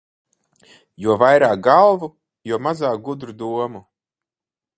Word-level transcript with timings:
Jo 1.05 1.17
vairāk 1.23 1.61
galvu, 1.67 2.09
jo 2.53 2.61
mazāk 2.69 2.99
gudru 3.11 3.37
domu. 3.45 3.85